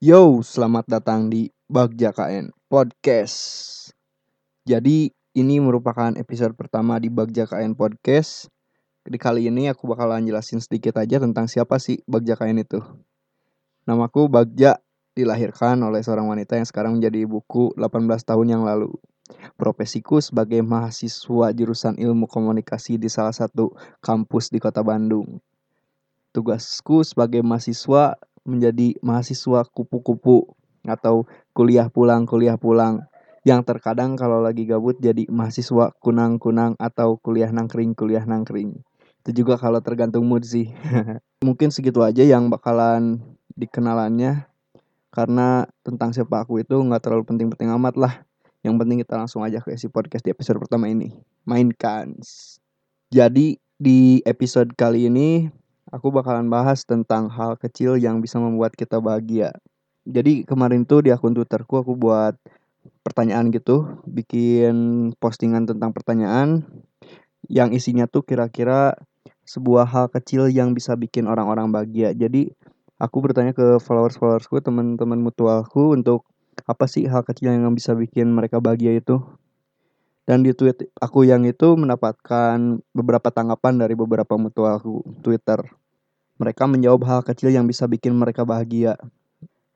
Yo, 0.00 0.40
selamat 0.40 0.88
datang 0.88 1.28
di 1.28 1.52
Bagja 1.68 2.08
KN 2.16 2.56
Podcast. 2.72 3.36
Jadi, 4.64 5.12
ini 5.36 5.60
merupakan 5.60 6.16
episode 6.16 6.56
pertama 6.56 6.96
di 6.96 7.12
Bagja 7.12 7.44
KN 7.44 7.76
Podcast. 7.76 8.48
Di 9.04 9.20
kali 9.20 9.52
ini 9.52 9.68
aku 9.68 9.84
bakalan 9.84 10.24
jelasin 10.24 10.56
sedikit 10.64 10.96
aja 10.96 11.20
tentang 11.20 11.52
siapa 11.52 11.76
sih 11.76 12.00
Bagja 12.08 12.32
KN 12.32 12.64
itu. 12.64 12.80
Namaku 13.84 14.32
Bagja, 14.32 14.80
dilahirkan 15.12 15.76
oleh 15.84 16.00
seorang 16.00 16.32
wanita 16.32 16.56
yang 16.56 16.64
sekarang 16.64 16.96
menjadi 16.96 17.28
ibuku 17.28 17.76
18 17.76 18.24
tahun 18.24 18.56
yang 18.56 18.64
lalu. 18.64 18.96
Profesiku 19.60 20.24
sebagai 20.24 20.64
mahasiswa 20.64 21.52
jurusan 21.52 22.00
ilmu 22.00 22.24
komunikasi 22.24 22.96
di 22.96 23.12
salah 23.12 23.36
satu 23.36 23.76
kampus 24.00 24.48
di 24.48 24.64
kota 24.64 24.80
Bandung. 24.80 25.44
Tugasku 26.32 27.04
sebagai 27.04 27.44
mahasiswa 27.44 28.16
menjadi 28.44 28.96
mahasiswa 29.04 29.66
kupu-kupu 29.68 30.56
atau 30.84 31.28
kuliah 31.52 31.92
pulang 31.92 32.24
kuliah 32.24 32.56
pulang. 32.56 33.04
Yang 33.40 33.72
terkadang 33.72 34.20
kalau 34.20 34.44
lagi 34.44 34.68
gabut 34.68 35.00
jadi 35.00 35.24
mahasiswa 35.32 35.96
kunang-kunang 36.04 36.76
atau 36.76 37.16
kuliah 37.16 37.48
nangkring 37.48 37.96
kuliah 37.96 38.24
nangkring. 38.28 38.84
Itu 39.24 39.44
juga 39.44 39.56
kalau 39.56 39.80
tergantung 39.80 40.28
mood 40.28 40.44
sih. 40.44 40.68
Mungkin 41.46 41.72
segitu 41.72 42.04
aja 42.04 42.20
yang 42.20 42.52
bakalan 42.52 43.20
dikenalannya. 43.56 44.44
Karena 45.10 45.66
tentang 45.82 46.12
siapa 46.12 46.44
aku 46.44 46.60
itu 46.60 46.76
nggak 46.76 47.00
terlalu 47.00 47.24
penting-penting 47.26 47.72
amat 47.80 47.96
lah. 47.96 48.14
Yang 48.60 48.74
penting 48.84 48.96
kita 49.00 49.14
langsung 49.16 49.40
aja 49.40 49.64
ke 49.64 49.72
isi 49.72 49.88
podcast 49.88 50.20
di 50.20 50.36
episode 50.36 50.60
pertama 50.60 50.92
ini. 50.92 51.16
Mainkan. 51.48 52.20
Jadi 53.08 53.56
di 53.80 54.20
episode 54.28 54.76
kali 54.76 55.08
ini 55.08 55.48
aku 55.90 56.14
bakalan 56.14 56.46
bahas 56.46 56.86
tentang 56.86 57.26
hal 57.30 57.58
kecil 57.58 57.98
yang 57.98 58.22
bisa 58.22 58.38
membuat 58.38 58.74
kita 58.78 59.02
bahagia. 59.02 59.54
Jadi 60.06 60.46
kemarin 60.48 60.86
tuh 60.88 61.04
di 61.04 61.10
akun 61.12 61.36
Twitterku 61.36 61.82
aku 61.82 61.98
buat 61.98 62.38
pertanyaan 63.04 63.52
gitu, 63.52 64.00
bikin 64.08 65.10
postingan 65.20 65.68
tentang 65.68 65.92
pertanyaan 65.92 66.64
yang 67.50 67.74
isinya 67.74 68.06
tuh 68.06 68.24
kira-kira 68.24 68.96
sebuah 69.44 69.84
hal 69.90 70.06
kecil 70.08 70.46
yang 70.46 70.72
bisa 70.72 70.94
bikin 70.94 71.26
orang-orang 71.26 71.68
bahagia. 71.74 72.14
Jadi 72.14 72.54
aku 73.02 73.18
bertanya 73.18 73.50
ke 73.50 73.82
followers-followersku, 73.82 74.62
teman-teman 74.62 75.18
mutualku 75.18 75.92
untuk 75.92 76.24
apa 76.68 76.86
sih 76.86 77.08
hal 77.10 77.26
kecil 77.26 77.50
yang 77.50 77.74
bisa 77.74 77.96
bikin 77.98 78.30
mereka 78.30 78.62
bahagia 78.62 78.94
itu. 78.94 79.18
Dan 80.28 80.46
di 80.46 80.54
tweet 80.54 80.86
aku 81.02 81.26
yang 81.26 81.42
itu 81.42 81.74
mendapatkan 81.74 82.78
beberapa 82.94 83.34
tanggapan 83.34 83.82
dari 83.82 83.98
beberapa 83.98 84.38
mutualku 84.38 85.02
Twitter. 85.26 85.58
Mereka 86.40 86.64
menjawab 86.64 87.04
hal 87.04 87.20
kecil 87.20 87.52
yang 87.52 87.68
bisa 87.68 87.84
bikin 87.84 88.16
mereka 88.16 88.48
bahagia. 88.48 88.96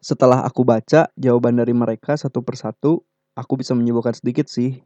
Setelah 0.00 0.48
aku 0.48 0.64
baca 0.64 1.12
jawaban 1.12 1.60
dari 1.60 1.76
mereka 1.76 2.16
satu 2.16 2.40
persatu, 2.40 3.04
aku 3.36 3.60
bisa 3.60 3.76
menyimpulkan 3.76 4.16
sedikit 4.16 4.48
sih 4.48 4.80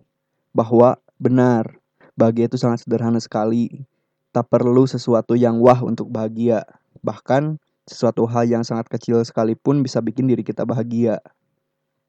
bahwa 0.50 0.98
benar, 1.22 1.78
bahagia 2.18 2.50
itu 2.50 2.58
sangat 2.58 2.82
sederhana 2.82 3.22
sekali. 3.22 3.86
Tak 4.34 4.50
perlu 4.50 4.90
sesuatu 4.90 5.38
yang 5.38 5.62
wah 5.62 5.78
untuk 5.86 6.10
bahagia. 6.10 6.66
Bahkan 7.06 7.62
sesuatu 7.86 8.26
hal 8.26 8.50
yang 8.50 8.66
sangat 8.66 8.90
kecil 8.90 9.22
sekalipun 9.22 9.78
bisa 9.86 10.02
bikin 10.02 10.26
diri 10.26 10.42
kita 10.42 10.66
bahagia. 10.66 11.22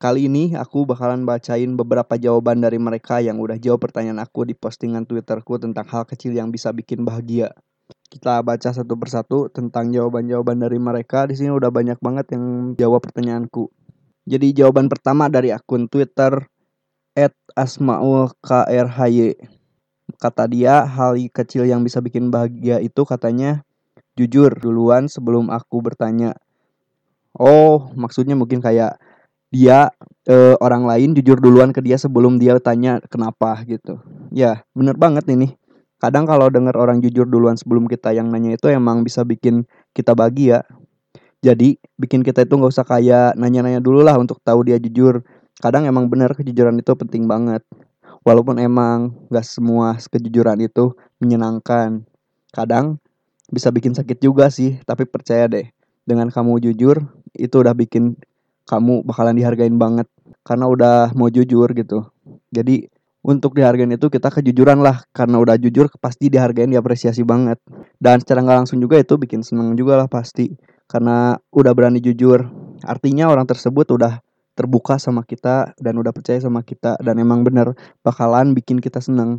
Kali 0.02 0.26
ini 0.26 0.58
aku 0.58 0.90
bakalan 0.90 1.30
bacain 1.30 1.78
beberapa 1.78 2.18
jawaban 2.18 2.58
dari 2.58 2.82
mereka 2.82 3.22
yang 3.22 3.38
udah 3.38 3.62
jawab 3.62 3.86
pertanyaan 3.86 4.18
aku 4.26 4.50
di 4.50 4.58
postingan 4.58 5.06
Twitterku 5.06 5.62
tentang 5.62 5.86
hal 5.94 6.10
kecil 6.10 6.34
yang 6.34 6.50
bisa 6.50 6.74
bikin 6.74 7.06
bahagia 7.06 7.54
kita 8.10 8.42
baca 8.42 8.74
satu 8.74 8.98
persatu 8.98 9.54
tentang 9.54 9.94
jawaban-jawaban 9.94 10.58
dari 10.58 10.82
mereka. 10.82 11.30
Di 11.30 11.38
sini 11.38 11.54
udah 11.54 11.70
banyak 11.70 12.02
banget 12.02 12.34
yang 12.34 12.74
jawab 12.74 13.06
pertanyaanku. 13.06 13.70
Jadi 14.26 14.54
jawaban 14.58 14.90
pertama 14.90 15.30
dari 15.30 15.54
akun 15.54 15.86
Twitter 15.86 16.50
@asmaulkrhy. 17.54 19.38
Kata 20.18 20.50
dia, 20.50 20.90
hal 20.90 21.22
kecil 21.30 21.70
yang 21.70 21.86
bisa 21.86 22.02
bikin 22.02 22.34
bahagia 22.34 22.82
itu 22.82 23.06
katanya 23.06 23.62
jujur 24.18 24.50
duluan 24.58 25.06
sebelum 25.06 25.54
aku 25.54 25.86
bertanya. 25.86 26.34
Oh, 27.38 27.94
maksudnya 27.94 28.34
mungkin 28.34 28.58
kayak 28.58 28.98
dia 29.54 29.94
e, 30.26 30.58
orang 30.58 30.90
lain 30.90 31.14
jujur 31.14 31.38
duluan 31.38 31.70
ke 31.70 31.82
dia 31.82 31.98
sebelum 32.02 32.42
dia 32.42 32.58
tanya 32.58 32.98
kenapa 33.06 33.62
gitu. 33.70 34.02
Ya, 34.34 34.66
bener 34.74 34.98
banget 34.98 35.30
ini 35.30 35.59
kadang 36.00 36.24
kalau 36.24 36.48
dengar 36.48 36.74
orang 36.80 37.04
jujur 37.04 37.28
duluan 37.28 37.60
sebelum 37.60 37.86
kita 37.86 38.16
yang 38.16 38.32
nanya 38.32 38.56
itu 38.56 38.72
emang 38.72 39.04
bisa 39.04 39.28
bikin 39.28 39.68
kita 39.92 40.16
bahagia. 40.16 40.64
Jadi 41.40 41.80
bikin 41.96 42.24
kita 42.24 42.44
itu 42.44 42.56
nggak 42.56 42.72
usah 42.72 42.88
kayak 42.88 43.36
nanya-nanya 43.40 43.80
dulu 43.80 44.04
lah 44.04 44.16
untuk 44.20 44.40
tahu 44.44 44.68
dia 44.68 44.80
jujur. 44.80 45.24
Kadang 45.60 45.88
emang 45.88 46.08
benar 46.08 46.32
kejujuran 46.36 46.80
itu 46.80 46.92
penting 46.96 47.28
banget. 47.28 47.64
Walaupun 48.24 48.60
emang 48.60 49.16
gak 49.32 49.48
semua 49.48 49.96
kejujuran 49.96 50.60
itu 50.60 50.96
menyenangkan. 51.24 52.04
Kadang 52.52 53.00
bisa 53.52 53.72
bikin 53.72 53.96
sakit 53.96 54.20
juga 54.20 54.52
sih 54.52 54.80
tapi 54.84 55.08
percaya 55.08 55.48
deh 55.48 55.68
dengan 56.04 56.28
kamu 56.30 56.60
jujur 56.70 57.02
itu 57.34 57.56
udah 57.56 57.74
bikin 57.76 58.20
kamu 58.68 59.04
bakalan 59.08 59.36
dihargain 59.36 59.76
banget. 59.76 60.08
Karena 60.44 60.68
udah 60.68 61.12
mau 61.16 61.32
jujur 61.32 61.72
gitu. 61.72 62.08
Jadi 62.52 62.88
untuk 63.30 63.54
dihargain 63.54 63.94
itu 63.94 64.10
kita 64.10 64.34
kejujuran 64.34 64.82
lah. 64.82 65.06
Karena 65.14 65.38
udah 65.38 65.62
jujur 65.62 65.86
pasti 66.02 66.34
dihargain 66.34 66.74
diapresiasi 66.74 67.22
banget. 67.22 67.62
Dan 68.02 68.26
secara 68.26 68.42
nggak 68.42 68.58
langsung 68.66 68.82
juga 68.82 68.98
itu 68.98 69.22
bikin 69.22 69.46
seneng 69.46 69.78
juga 69.78 70.02
lah 70.02 70.10
pasti. 70.10 70.50
Karena 70.90 71.38
udah 71.54 71.72
berani 71.78 72.02
jujur. 72.02 72.50
Artinya 72.82 73.30
orang 73.30 73.46
tersebut 73.46 73.86
udah 73.94 74.26
terbuka 74.58 74.98
sama 74.98 75.22
kita 75.22 75.78
dan 75.78 76.02
udah 76.02 76.10
percaya 76.10 76.42
sama 76.42 76.66
kita. 76.66 76.98
Dan 76.98 77.22
emang 77.22 77.46
bener 77.46 77.78
bakalan 78.02 78.58
bikin 78.58 78.82
kita 78.82 78.98
seneng. 78.98 79.38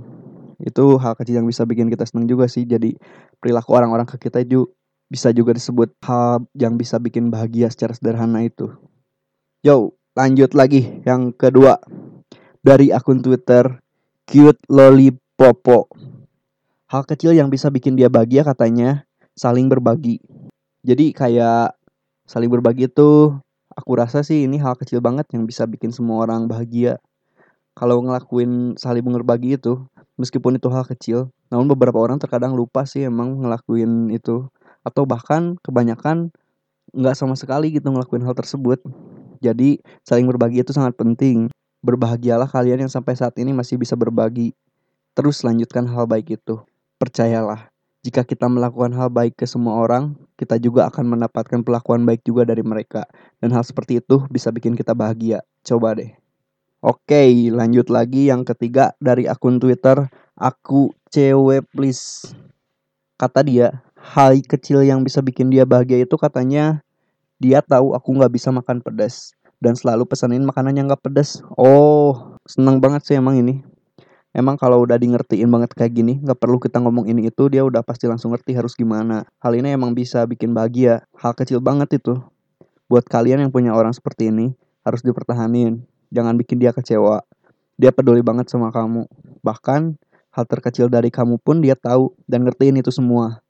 Itu 0.62 1.02
hal 1.02 1.18
kecil 1.18 1.42
yang 1.42 1.50
bisa 1.50 1.66
bikin 1.66 1.90
kita 1.90 2.06
seneng 2.06 2.30
juga 2.30 2.46
sih. 2.46 2.62
Jadi 2.62 2.94
perilaku 3.42 3.74
orang-orang 3.74 4.06
ke 4.06 4.22
kita 4.22 4.38
itu 4.46 4.70
bisa 5.10 5.34
juga 5.34 5.50
disebut 5.50 5.98
hal 6.06 6.46
yang 6.54 6.78
bisa 6.78 7.02
bikin 7.02 7.34
bahagia 7.34 7.66
secara 7.66 7.98
sederhana 7.98 8.46
itu. 8.46 8.70
Yo 9.66 9.98
lanjut 10.14 10.54
lagi 10.54 11.02
yang 11.02 11.34
kedua 11.34 11.82
dari 12.60 12.93
akun 12.93 13.25
Twitter 13.25 13.81
Cute 14.28 14.60
Lollipopo. 14.69 15.88
Hal 16.93 17.03
kecil 17.09 17.32
yang 17.32 17.48
bisa 17.48 17.72
bikin 17.72 17.97
dia 17.97 18.12
bahagia 18.12 18.44
katanya 18.44 19.09
saling 19.32 19.72
berbagi. 19.72 20.21
Jadi 20.84 21.16
kayak 21.16 21.72
saling 22.28 22.53
berbagi 22.53 22.87
itu 22.93 23.32
aku 23.72 23.91
rasa 23.97 24.21
sih 24.21 24.44
ini 24.44 24.60
hal 24.60 24.76
kecil 24.76 25.00
banget 25.00 25.26
yang 25.32 25.48
bisa 25.48 25.65
bikin 25.65 25.91
semua 25.91 26.28
orang 26.28 26.44
bahagia. 26.47 27.00
Kalau 27.72 28.03
ngelakuin 28.04 28.77
saling 28.77 29.06
berbagi 29.06 29.56
itu, 29.56 29.81
meskipun 30.21 30.60
itu 30.60 30.69
hal 30.69 30.84
kecil, 30.84 31.32
namun 31.48 31.71
beberapa 31.71 31.97
orang 31.97 32.21
terkadang 32.21 32.53
lupa 32.53 32.84
sih 32.84 33.09
emang 33.09 33.41
ngelakuin 33.41 34.12
itu. 34.12 34.50
Atau 34.84 35.09
bahkan 35.09 35.56
kebanyakan 35.65 36.34
nggak 36.92 37.16
sama 37.16 37.38
sekali 37.38 37.72
gitu 37.72 37.88
ngelakuin 37.88 38.27
hal 38.27 38.37
tersebut. 38.37 38.82
Jadi 39.41 39.81
saling 40.04 40.28
berbagi 40.28 40.60
itu 40.60 40.77
sangat 40.77 40.98
penting. 40.98 41.48
Berbahagialah 41.80 42.44
kalian 42.44 42.84
yang 42.84 42.92
sampai 42.92 43.16
saat 43.16 43.32
ini 43.41 43.56
masih 43.56 43.80
bisa 43.80 43.96
berbagi. 43.96 44.52
Terus 45.16 45.41
lanjutkan 45.41 45.88
hal 45.88 46.04
baik 46.04 46.36
itu. 46.36 46.60
Percayalah, 47.00 47.72
jika 48.04 48.20
kita 48.20 48.48
melakukan 48.52 48.92
hal 48.92 49.08
baik 49.08 49.41
ke 49.41 49.48
semua 49.48 49.80
orang, 49.80 50.12
kita 50.36 50.60
juga 50.60 50.88
akan 50.92 51.16
mendapatkan 51.16 51.64
perlakuan 51.64 52.04
baik 52.04 52.20
juga 52.24 52.44
dari 52.44 52.60
mereka. 52.60 53.08
Dan 53.41 53.56
hal 53.56 53.64
seperti 53.64 54.04
itu 54.04 54.24
bisa 54.28 54.52
bikin 54.52 54.76
kita 54.76 54.92
bahagia. 54.92 55.41
Coba 55.64 55.96
deh. 55.96 56.12
Oke, 56.80 57.28
lanjut 57.52 57.88
lagi 57.92 58.28
yang 58.28 58.44
ketiga 58.44 58.97
dari 59.00 59.28
akun 59.28 59.60
Twitter 59.60 60.08
aku 60.36 60.92
cewek 61.12 61.64
please. 61.72 62.32
Kata 63.20 63.44
dia, 63.44 63.84
hal 63.97 64.41
kecil 64.44 64.80
yang 64.84 65.04
bisa 65.04 65.20
bikin 65.20 65.52
dia 65.52 65.68
bahagia 65.68 66.00
itu 66.00 66.16
katanya 66.16 66.80
dia 67.36 67.60
tahu 67.60 67.92
aku 67.92 68.16
nggak 68.16 68.32
bisa 68.32 68.48
makan 68.48 68.80
pedas 68.80 69.36
dan 69.60 69.77
selalu 69.77 70.09
pesanin 70.09 70.42
makanan 70.42 70.74
yang 70.74 70.89
gak 70.89 71.04
pedas. 71.04 71.45
Oh, 71.54 72.36
seneng 72.48 72.80
banget 72.80 73.04
sih 73.04 73.16
emang 73.21 73.36
ini. 73.36 73.60
Emang 74.30 74.54
kalau 74.57 74.80
udah 74.86 74.95
di 74.97 75.10
ngertiin 75.10 75.51
banget 75.51 75.77
kayak 75.77 75.92
gini, 75.92 76.16
gak 76.24 76.41
perlu 76.41 76.57
kita 76.57 76.80
ngomong 76.80 77.07
ini 77.07 77.28
itu, 77.28 77.47
dia 77.53 77.60
udah 77.62 77.84
pasti 77.84 78.09
langsung 78.09 78.33
ngerti 78.33 78.57
harus 78.57 78.72
gimana. 78.72 79.28
Hal 79.42 79.53
ini 79.59 79.77
emang 79.77 79.92
bisa 79.92 80.24
bikin 80.24 80.57
bahagia. 80.57 81.04
Hal 81.18 81.36
kecil 81.36 81.60
banget 81.60 82.01
itu. 82.01 82.16
Buat 82.89 83.07
kalian 83.07 83.45
yang 83.45 83.53
punya 83.53 83.77
orang 83.77 83.92
seperti 83.92 84.33
ini, 84.33 84.57
harus 84.83 85.04
dipertahanin. 85.04 85.84
Jangan 86.10 86.34
bikin 86.39 86.59
dia 86.59 86.74
kecewa. 86.74 87.22
Dia 87.77 87.91
peduli 87.91 88.22
banget 88.22 88.51
sama 88.51 88.71
kamu. 88.71 89.06
Bahkan, 89.42 89.98
hal 90.30 90.45
terkecil 90.47 90.86
dari 90.86 91.10
kamu 91.10 91.42
pun 91.42 91.59
dia 91.59 91.74
tahu 91.74 92.15
dan 92.30 92.47
ngertiin 92.47 92.78
itu 92.78 92.95
semua. 92.95 93.42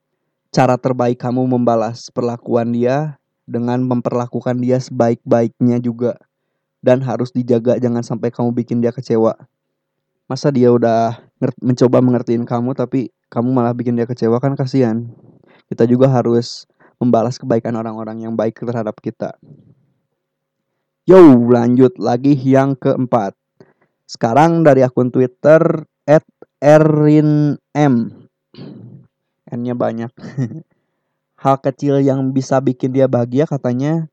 Cara 0.51 0.81
terbaik 0.81 1.21
kamu 1.21 1.47
membalas 1.47 2.09
perlakuan 2.11 2.73
dia 2.73 3.20
dengan 3.45 3.85
memperlakukan 3.85 4.59
dia 4.61 4.81
sebaik-baiknya 4.81 5.81
juga 5.81 6.17
dan 6.81 7.05
harus 7.05 7.33
dijaga 7.33 7.77
jangan 7.77 8.05
sampai 8.05 8.33
kamu 8.33 8.57
bikin 8.57 8.81
dia 8.81 8.93
kecewa 8.93 9.37
masa 10.31 10.49
dia 10.55 10.71
udah 10.71 11.19
mencoba 11.61 11.99
mengertiin 12.01 12.47
kamu 12.47 12.73
tapi 12.73 13.11
kamu 13.29 13.51
malah 13.51 13.75
bikin 13.75 13.99
dia 13.99 14.07
kecewa 14.07 14.39
kan 14.39 14.55
kasihan 14.55 15.11
kita 15.69 15.85
juga 15.85 16.09
harus 16.09 16.65
membalas 17.03 17.41
kebaikan 17.41 17.75
orang-orang 17.77 18.23
yang 18.25 18.35
baik 18.39 18.57
terhadap 18.61 18.97
kita 19.03 19.35
Yo, 21.11 21.19
lanjut 21.51 21.99
lagi 21.99 22.39
yang 22.39 22.79
keempat. 22.79 23.35
Sekarang 24.07 24.63
dari 24.63 24.87
akun 24.87 25.11
Twitter 25.11 25.59
@erinm. 26.63 27.95
N-nya 29.51 29.75
banyak. 29.75 30.13
Hal 31.41 31.57
kecil 31.57 32.05
yang 32.05 32.37
bisa 32.37 32.61
bikin 32.61 32.93
dia 32.93 33.09
bahagia 33.09 33.49
katanya 33.49 34.13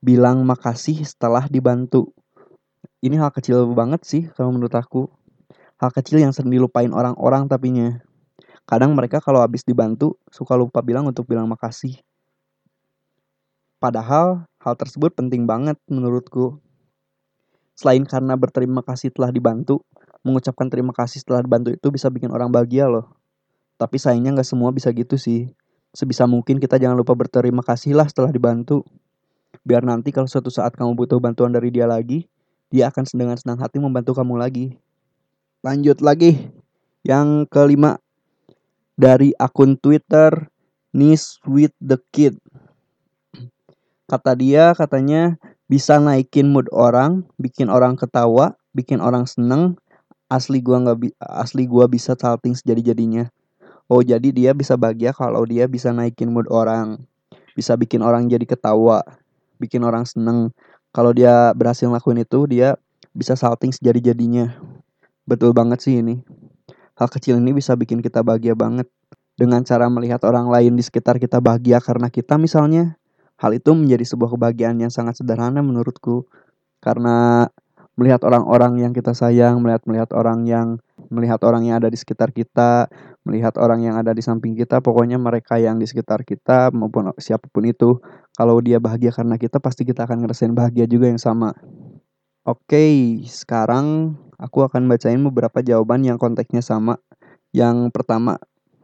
bilang 0.00 0.40
makasih 0.48 1.04
setelah 1.04 1.44
dibantu. 1.44 2.16
Ini 3.04 3.20
hal 3.20 3.28
kecil 3.28 3.68
banget 3.76 4.08
sih 4.08 4.32
kalau 4.32 4.56
menurut 4.56 4.72
aku. 4.72 5.04
Hal 5.76 5.92
kecil 5.92 6.24
yang 6.24 6.32
sering 6.32 6.48
dilupain 6.48 6.88
orang-orang 6.96 7.44
tapinya. 7.44 8.00
Kadang 8.64 8.96
mereka 8.96 9.20
kalau 9.20 9.44
habis 9.44 9.68
dibantu 9.68 10.16
suka 10.32 10.56
lupa 10.56 10.80
bilang 10.80 11.04
untuk 11.04 11.28
bilang 11.28 11.44
makasih. 11.44 12.00
Padahal 13.76 14.48
hal 14.64 14.72
tersebut 14.72 15.12
penting 15.12 15.44
banget 15.44 15.76
menurutku. 15.92 16.56
Selain 17.76 18.00
karena 18.08 18.32
berterima 18.32 18.80
kasih 18.80 19.12
telah 19.12 19.28
dibantu, 19.28 19.84
mengucapkan 20.24 20.72
terima 20.72 20.96
kasih 20.96 21.20
setelah 21.20 21.44
dibantu 21.44 21.76
itu 21.76 21.92
bisa 21.92 22.08
bikin 22.08 22.32
orang 22.32 22.48
bahagia 22.48 22.88
loh. 22.88 23.12
Tapi 23.76 24.00
sayangnya 24.00 24.40
nggak 24.40 24.48
semua 24.48 24.72
bisa 24.72 24.88
gitu 24.88 25.20
sih. 25.20 25.52
Sebisa 25.92 26.24
mungkin 26.24 26.56
kita 26.56 26.80
jangan 26.80 26.96
lupa 26.96 27.12
berterima 27.12 27.60
kasih 27.60 27.92
lah 27.92 28.08
setelah 28.08 28.32
dibantu. 28.32 28.84
Biar 29.60 29.84
nanti 29.84 30.08
kalau 30.08 30.24
suatu 30.24 30.48
saat 30.48 30.72
kamu 30.72 30.96
butuh 30.96 31.20
bantuan 31.20 31.52
dari 31.52 31.68
dia 31.68 31.84
lagi, 31.84 32.24
dia 32.72 32.88
akan 32.88 33.04
dengan 33.12 33.36
senang 33.36 33.60
hati 33.60 33.76
membantu 33.76 34.16
kamu 34.16 34.40
lagi. 34.40 34.72
Lanjut 35.60 36.00
lagi. 36.00 36.48
Yang 37.04 37.50
kelima, 37.52 38.00
dari 38.96 39.36
akun 39.36 39.76
Twitter 39.76 40.48
Nis 40.92 41.40
with 41.48 41.72
the 41.80 42.00
Kid. 42.12 42.36
Kata 44.08 44.36
dia 44.36 44.76
katanya 44.76 45.40
bisa 45.68 45.96
naikin 45.96 46.52
mood 46.52 46.68
orang, 46.68 47.24
bikin 47.40 47.72
orang 47.72 47.96
ketawa, 47.96 48.60
bikin 48.76 49.00
orang 49.00 49.24
seneng. 49.24 49.80
Asli 50.28 50.64
gua 50.64 50.80
nggak 50.80 51.16
asli 51.20 51.64
gua 51.68 51.88
bisa 51.88 52.16
salting 52.16 52.56
sejadi-jadinya. 52.56 53.28
Oh 53.92 54.00
jadi 54.00 54.32
dia 54.32 54.56
bisa 54.56 54.72
bahagia 54.80 55.12
kalau 55.12 55.44
dia 55.44 55.68
bisa 55.68 55.92
naikin 55.92 56.32
mood 56.32 56.48
orang, 56.48 56.96
bisa 57.52 57.76
bikin 57.76 58.00
orang 58.00 58.24
jadi 58.24 58.48
ketawa, 58.48 59.04
bikin 59.60 59.84
orang 59.84 60.08
seneng. 60.08 60.48
Kalau 60.96 61.12
dia 61.12 61.52
berhasil 61.52 61.84
ngelakuin 61.84 62.24
itu, 62.24 62.48
dia 62.48 62.80
bisa 63.12 63.36
salting 63.36 63.68
sejadi-jadinya. 63.68 64.56
Betul 65.28 65.52
banget 65.52 65.84
sih 65.84 66.00
ini. 66.00 66.24
Hal 66.96 67.12
kecil 67.12 67.36
ini 67.36 67.52
bisa 67.52 67.76
bikin 67.76 68.00
kita 68.00 68.24
bahagia 68.24 68.56
banget. 68.56 68.88
Dengan 69.36 69.60
cara 69.60 69.92
melihat 69.92 70.24
orang 70.24 70.48
lain 70.48 70.72
di 70.72 70.84
sekitar 70.84 71.20
kita 71.20 71.44
bahagia 71.44 71.76
karena 71.84 72.08
kita 72.08 72.40
misalnya, 72.40 72.96
Hal 73.42 73.58
itu 73.58 73.74
menjadi 73.74 74.06
sebuah 74.06 74.38
kebahagiaan 74.38 74.78
yang 74.78 74.94
sangat 74.94 75.18
sederhana 75.18 75.66
menurutku 75.66 76.30
karena 76.78 77.50
melihat 77.98 78.22
orang-orang 78.22 78.78
yang 78.86 78.94
kita 78.94 79.18
sayang, 79.18 79.58
melihat 79.58 79.82
melihat 79.82 80.14
orang 80.14 80.46
yang 80.46 80.78
melihat 81.12 81.44
orang 81.44 81.68
yang 81.68 81.76
ada 81.76 81.92
di 81.92 82.00
sekitar 82.00 82.32
kita, 82.32 82.88
melihat 83.28 83.54
orang 83.60 83.84
yang 83.84 84.00
ada 84.00 84.16
di 84.16 84.24
samping 84.24 84.56
kita, 84.56 84.80
pokoknya 84.80 85.20
mereka 85.20 85.60
yang 85.60 85.76
di 85.76 85.84
sekitar 85.84 86.24
kita 86.24 86.72
maupun 86.72 87.12
siapa 87.20 87.44
pun 87.52 87.68
itu, 87.68 88.00
kalau 88.32 88.56
dia 88.64 88.80
bahagia 88.80 89.12
karena 89.12 89.36
kita 89.36 89.60
pasti 89.60 89.84
kita 89.84 90.08
akan 90.08 90.24
ngerasain 90.24 90.56
bahagia 90.56 90.88
juga 90.88 91.12
yang 91.12 91.20
sama. 91.20 91.52
Oke, 92.42 93.22
sekarang 93.28 94.18
aku 94.40 94.66
akan 94.66 94.90
bacain 94.90 95.22
beberapa 95.22 95.62
jawaban 95.62 96.02
yang 96.02 96.18
konteksnya 96.18 96.64
sama. 96.64 96.98
Yang 97.54 97.92
pertama, 97.94 98.40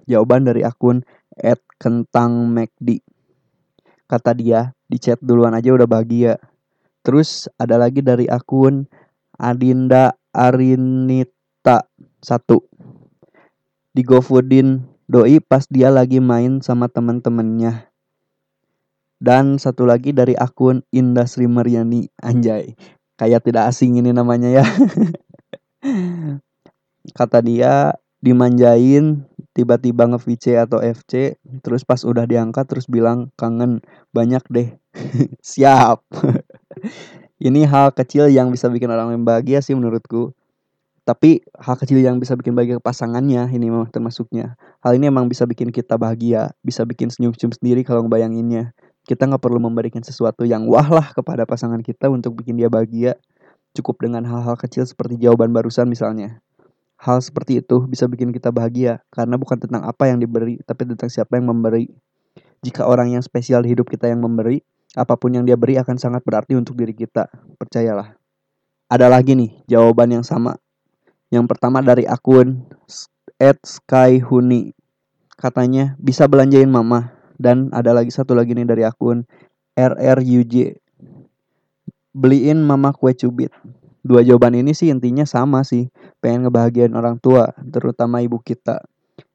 jawaban 0.07 0.47
dari 0.47 0.63
akun 0.63 1.03
@kentangmcd. 1.81 3.03
Kata 4.07 4.31
dia, 4.37 4.77
di 4.87 5.01
chat 5.03 5.19
duluan 5.19 5.57
aja 5.59 5.75
udah 5.75 5.91
bahagia. 5.91 6.39
Terus 7.03 7.51
ada 7.59 7.81
lagi 7.81 8.05
dari 8.05 8.29
akun 8.31 8.87
Adinda 9.39 10.15
Arinita 11.59 11.91
satu 12.23 12.71
di 13.91 14.07
GoFoodin 14.07 14.79
doi 15.11 15.43
pas 15.43 15.67
dia 15.67 15.91
lagi 15.91 16.23
main 16.23 16.63
sama 16.63 16.87
temen-temennya. 16.87 17.91
Dan 19.19 19.59
satu 19.59 19.83
lagi 19.83 20.15
dari 20.15 20.39
akun 20.39 20.87
Indah 20.95 21.27
Sri 21.27 21.51
Mariani 21.51 22.07
Anjay. 22.23 22.79
Kayak 23.19 23.43
tidak 23.43 23.75
asing 23.75 23.99
ini 23.99 24.15
namanya 24.15 24.63
ya. 24.63 24.65
Kata 27.19 27.43
dia 27.43 27.99
dimanjain 28.23 29.27
tiba-tiba 29.51 30.07
nge-VC 30.15 30.63
atau 30.63 30.79
FC 30.79 31.43
terus 31.67 31.83
pas 31.83 31.99
udah 32.07 32.23
diangkat 32.23 32.71
terus 32.71 32.87
bilang 32.87 33.35
kangen 33.35 33.83
banyak 34.15 34.43
deh 34.51 34.69
siap 35.43 36.07
ini 37.47 37.67
hal 37.67 37.91
kecil 37.95 38.31
yang 38.31 38.55
bisa 38.55 38.71
bikin 38.71 38.91
orang 38.91 39.15
yang 39.15 39.27
bahagia 39.27 39.59
sih 39.63 39.75
menurutku 39.75 40.38
tapi 41.09 41.41
hal 41.57 41.81
kecil 41.81 42.05
yang 42.05 42.21
bisa 42.21 42.37
bikin 42.37 42.53
bahagia 42.53 42.77
pasangannya 42.85 43.49
ini 43.49 43.73
memang 43.73 43.89
termasuknya 43.89 44.61
hal 44.85 44.93
ini 44.93 45.09
emang 45.09 45.25
bisa 45.33 45.49
bikin 45.49 45.73
kita 45.73 45.97
bahagia 45.97 46.53
bisa 46.61 46.85
bikin 46.85 47.09
senyum-senyum 47.09 47.57
sendiri 47.57 47.81
kalau 47.81 48.05
ngebayanginnya 48.05 48.77
kita 49.09 49.25
nggak 49.25 49.41
perlu 49.41 49.57
memberikan 49.57 50.05
sesuatu 50.05 50.45
yang 50.45 50.69
wah 50.69 50.85
lah 50.85 51.17
kepada 51.17 51.49
pasangan 51.49 51.81
kita 51.81 52.13
untuk 52.13 52.37
bikin 52.45 52.61
dia 52.61 52.69
bahagia 52.69 53.17
cukup 53.73 54.05
dengan 54.05 54.29
hal-hal 54.29 54.61
kecil 54.61 54.85
seperti 54.85 55.17
jawaban 55.17 55.49
barusan 55.49 55.89
misalnya 55.89 56.45
Hal 56.99 57.23
seperti 57.23 57.63
itu 57.63 57.87
bisa 57.87 58.11
bikin 58.11 58.35
kita 58.35 58.51
bahagia 58.51 58.99
karena 59.15 59.39
bukan 59.39 59.55
tentang 59.55 59.87
apa 59.87 60.11
yang 60.11 60.19
diberi, 60.19 60.59
tapi 60.67 60.83
tentang 60.83 61.07
siapa 61.07 61.39
yang 61.39 61.47
memberi. 61.47 61.87
Jika 62.67 62.91
orang 62.91 63.15
yang 63.15 63.23
spesial 63.23 63.63
di 63.63 63.71
hidup 63.71 63.87
kita 63.87 64.11
yang 64.11 64.19
memberi, 64.19 64.59
apa 64.99 65.15
pun 65.15 65.31
yang 65.31 65.47
dia 65.47 65.55
beri 65.55 65.79
akan 65.79 65.95
sangat 65.95 66.27
berarti 66.27 66.59
untuk 66.59 66.75
diri 66.75 66.91
kita. 66.91 67.31
Percayalah. 67.55 68.19
Ada 68.91 69.07
lagi 69.07 69.39
nih 69.39 69.63
jawaban 69.71 70.11
yang 70.11 70.27
sama. 70.27 70.59
Yang 71.29 71.45
pertama 71.53 71.85
dari 71.85 72.09
akun 72.09 72.65
@skyhuni. 73.37 74.73
Katanya 75.39 75.95
bisa 76.01 76.25
belanjain 76.25 76.69
mama. 76.73 77.13
Dan 77.39 77.71
ada 77.71 77.95
lagi 77.95 78.11
satu 78.11 78.35
lagi 78.35 78.57
nih 78.57 78.67
dari 78.67 78.83
akun 78.83 79.23
RRUJ. 79.79 80.75
Beliin 82.11 82.59
mama 82.67 82.91
kue 82.91 83.15
cubit. 83.15 83.55
Dua 84.03 84.25
jawaban 84.27 84.59
ini 84.59 84.75
sih 84.75 84.91
intinya 84.91 85.23
sama 85.23 85.63
sih. 85.63 85.87
Pengen 86.19 86.49
ngebahagiain 86.49 86.91
orang 86.97 87.21
tua 87.23 87.55
terutama 87.71 88.19
ibu 88.25 88.43
kita. 88.43 88.83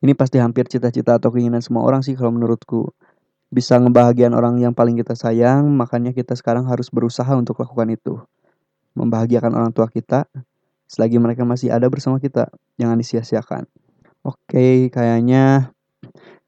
Ini 0.03 0.17
pasti 0.19 0.41
hampir 0.41 0.67
cita-cita 0.67 1.15
atau 1.15 1.31
keinginan 1.31 1.63
semua 1.63 1.87
orang 1.87 2.03
sih 2.03 2.17
kalau 2.17 2.35
menurutku. 2.35 2.91
Bisa 3.53 3.79
ngebahagiain 3.79 4.33
orang 4.35 4.59
yang 4.59 4.75
paling 4.75 4.99
kita 4.99 5.15
sayang 5.15 5.69
makanya 5.71 6.11
kita 6.11 6.35
sekarang 6.35 6.67
harus 6.67 6.91
berusaha 6.91 7.29
untuk 7.37 7.61
lakukan 7.63 7.87
itu. 7.93 8.19
Membahagiakan 8.99 9.53
orang 9.55 9.71
tua 9.71 9.87
kita 9.87 10.27
selagi 10.93 11.17
mereka 11.17 11.41
masih 11.41 11.73
ada 11.73 11.89
bersama 11.89 12.21
kita 12.21 12.53
jangan 12.77 13.01
disia-siakan 13.01 13.65
oke 14.21 14.93
kayaknya 14.93 15.73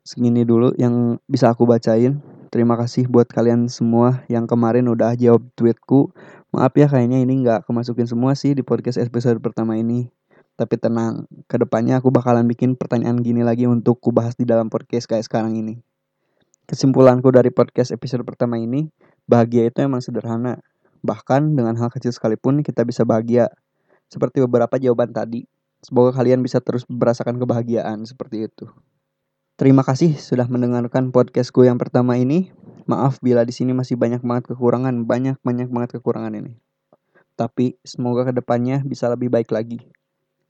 segini 0.05 0.45
dulu 0.45 0.77
yang 0.77 1.17
bisa 1.25 1.49
aku 1.49 1.65
bacain 1.65 2.21
Terima 2.55 2.79
kasih 2.79 3.11
buat 3.11 3.27
kalian 3.27 3.67
semua 3.67 4.23
yang 4.31 4.47
kemarin 4.47 4.87
udah 4.87 5.11
jawab 5.19 5.43
tweetku. 5.59 6.15
Maaf 6.55 6.71
ya 6.79 6.87
kayaknya 6.87 7.19
ini 7.19 7.43
nggak 7.43 7.67
kemasukin 7.67 8.07
semua 8.07 8.31
sih 8.31 8.55
di 8.55 8.63
podcast 8.63 8.95
episode 8.95 9.43
pertama 9.43 9.75
ini. 9.75 10.07
Tapi 10.55 10.79
tenang, 10.79 11.27
ke 11.51 11.59
depannya 11.59 11.99
aku 11.99 12.15
bakalan 12.15 12.47
bikin 12.47 12.79
pertanyaan 12.79 13.19
gini 13.19 13.43
lagi 13.43 13.67
untuk 13.67 13.99
ku 13.99 14.15
bahas 14.15 14.39
di 14.39 14.47
dalam 14.47 14.71
podcast 14.71 15.03
kayak 15.03 15.27
sekarang 15.27 15.59
ini. 15.59 15.83
Kesimpulanku 16.63 17.27
dari 17.27 17.51
podcast 17.51 17.91
episode 17.91 18.23
pertama 18.23 18.55
ini, 18.55 18.87
bahagia 19.27 19.67
itu 19.67 19.83
emang 19.83 19.99
sederhana. 19.99 20.63
Bahkan 21.03 21.59
dengan 21.59 21.75
hal 21.75 21.91
kecil 21.91 22.15
sekalipun 22.15 22.63
kita 22.63 22.87
bisa 22.87 23.03
bahagia. 23.03 23.51
Seperti 24.09 24.41
beberapa 24.43 24.75
jawaban 24.77 25.11
tadi. 25.11 25.45
Semoga 25.85 26.15
kalian 26.17 26.41
bisa 26.41 26.57
terus 26.61 26.81
merasakan 26.89 27.37
kebahagiaan 27.37 28.01
seperti 28.09 28.49
itu. 28.49 28.65
Terima 29.55 29.87
kasih 29.87 30.19
sudah 30.19 30.49
mendengarkan 30.51 31.15
podcastku 31.15 31.63
yang 31.63 31.79
pertama 31.79 32.19
ini. 32.19 32.51
Maaf 32.85 33.23
bila 33.23 33.47
di 33.47 33.55
sini 33.55 33.71
masih 33.71 33.95
banyak 33.95 34.19
banget 34.19 34.51
kekurangan, 34.51 35.07
banyak 35.07 35.39
banyak 35.41 35.69
banget 35.71 35.97
kekurangan 35.97 36.35
ini. 36.35 36.59
Tapi 37.39 37.79
semoga 37.87 38.27
ke 38.27 38.33
depannya 38.35 38.83
bisa 38.83 39.07
lebih 39.07 39.31
baik 39.31 39.55
lagi. 39.55 39.79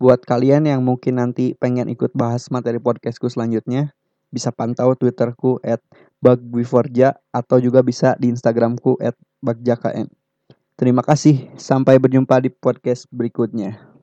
Buat 0.02 0.28
kalian 0.28 0.68
yang 0.68 0.82
mungkin 0.84 1.22
nanti 1.22 1.56
pengen 1.56 1.88
ikut 1.88 2.12
bahas 2.12 2.52
materi 2.52 2.82
podcastku 2.84 3.32
selanjutnya, 3.32 3.96
bisa 4.34 4.52
pantau 4.52 4.92
twitterku 4.98 5.64
at 5.64 5.80
bagwiforja 6.20 7.16
atau 7.32 7.62
juga 7.64 7.80
bisa 7.86 8.20
di 8.20 8.34
instagramku 8.34 9.00
at 9.00 9.16
bagjakn. 9.40 10.12
Terima 10.75 11.00
kasih, 11.00 11.55
sampai 11.55 11.96
berjumpa 11.96 12.36
di 12.44 12.51
podcast 12.51 13.08
berikutnya. 13.08 13.95